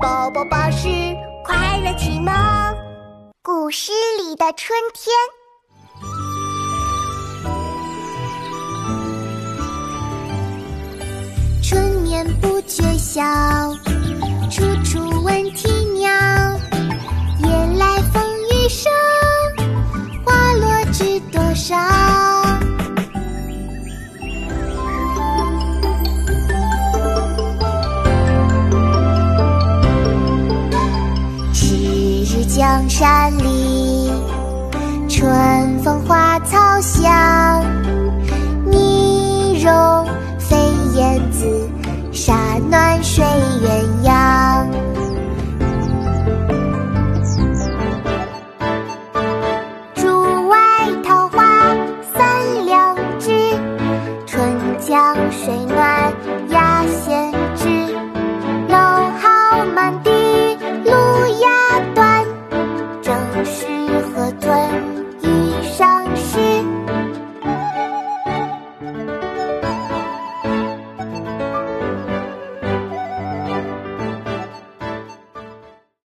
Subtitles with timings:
[0.00, 0.88] 宝宝巴士
[1.44, 2.32] 快乐启蒙，
[3.42, 5.12] 古诗里的春天。
[11.60, 13.22] 春眠不觉晓，
[14.48, 16.08] 处处闻啼鸟。
[17.40, 18.22] 夜来风
[18.52, 18.92] 雨声，
[20.24, 21.76] 花落知多少。
[32.58, 34.10] 江山丽
[35.08, 37.64] 春风花草香
[38.66, 40.04] 泥融
[40.40, 40.56] 飞
[40.92, 41.70] 燕子
[42.10, 43.24] 沙暖睡
[43.62, 44.66] 鸳鸯
[49.94, 50.58] 竹外
[51.04, 51.72] 桃花
[52.12, 53.30] 三两枝
[54.26, 55.54] 春江水